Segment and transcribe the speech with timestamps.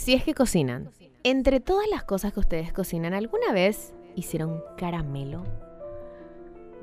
[0.00, 0.88] Si es que cocinan,
[1.24, 5.44] entre todas las cosas que ustedes cocinan, ¿alguna vez hicieron caramelo?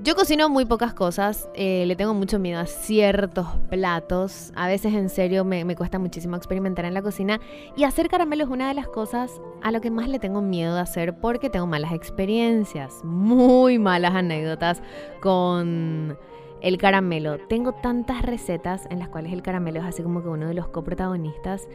[0.04, 4.94] Yo cocino muy pocas cosas, eh, le tengo mucho miedo a ciertos platos, a veces
[4.94, 7.42] en serio me, me, cuesta muchísimo experimentar en la cocina
[7.76, 10.76] y hacer caramelo es una de las cosas a lo que más le tengo miedo
[10.76, 14.84] de hacer porque tengo malas experiencias, muy malas anécdotas
[15.22, 16.20] con
[16.62, 17.40] el caramelo.
[17.48, 20.68] Tengo tantas recetas en las cuales el caramelo es así como que uno de los
[20.68, 21.68] coprotagonistas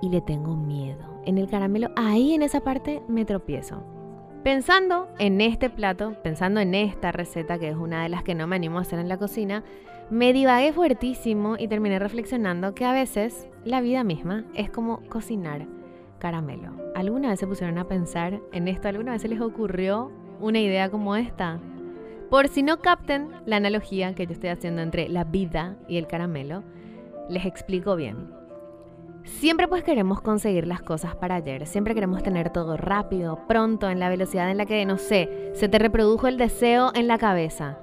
[0.00, 1.20] y le tengo miedo.
[1.24, 3.82] En el caramelo, ahí en esa parte me tropiezo.
[4.42, 8.46] Pensando en este plato, pensando en esta receta, que es una de las que no
[8.46, 9.64] me animo a hacer en la cocina,
[10.08, 15.66] me divagué fuertísimo y terminé reflexionando que a veces la vida misma es como cocinar
[16.18, 16.72] caramelo.
[16.94, 18.88] ¿Alguna vez se pusieron a pensar en esto?
[18.88, 21.58] ¿Alguna vez se les ocurrió una idea como esta?
[22.30, 26.06] Por si no capten la analogía que yo estoy haciendo entre la vida y el
[26.06, 26.62] caramelo,
[27.28, 28.39] les explico bien.
[29.24, 34.00] Siempre pues queremos conseguir las cosas para ayer, siempre queremos tener todo rápido, pronto, en
[34.00, 37.78] la velocidad en la que, no sé, se te reprodujo el deseo en la cabeza.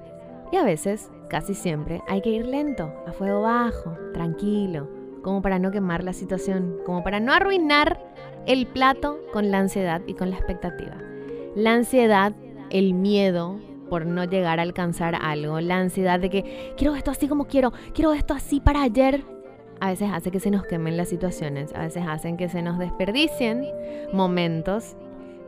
[0.50, 4.88] Y a veces, casi siempre, hay que ir lento, a fuego bajo, tranquilo,
[5.22, 8.00] como para no quemar la situación, como para no arruinar
[8.46, 10.96] el plato con la ansiedad y con la expectativa.
[11.54, 12.32] La ansiedad,
[12.70, 17.28] el miedo por no llegar a alcanzar algo, la ansiedad de que quiero esto así
[17.28, 19.24] como quiero, quiero esto así para ayer,
[19.80, 22.78] a veces hace que se nos quemen las situaciones, a veces hacen que se nos
[22.78, 23.66] desperdicien
[24.12, 24.96] momentos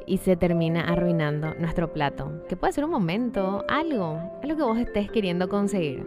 [0.07, 2.43] y se termina arruinando nuestro plato.
[2.49, 6.07] Que puede ser un momento, algo, algo que vos estés queriendo conseguir.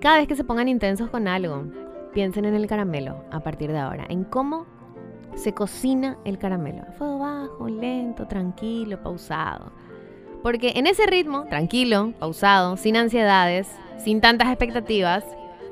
[0.00, 1.64] Cada vez que se pongan intensos con algo,
[2.12, 4.66] piensen en el caramelo a partir de ahora, en cómo
[5.34, 6.82] se cocina el caramelo.
[6.82, 9.72] A fuego bajo, lento, tranquilo, pausado.
[10.42, 13.68] Porque en ese ritmo, tranquilo, pausado, sin ansiedades,
[13.98, 15.24] sin tantas expectativas,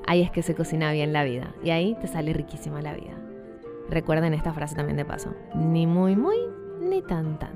[0.07, 1.55] ahí es que se cocina bien la vida.
[1.63, 3.15] Y ahí te sale riquísima la vida.
[3.89, 5.35] Recuerden esta frase también de paso.
[5.55, 6.37] Ni muy, muy,
[6.81, 7.55] ni tan, tan.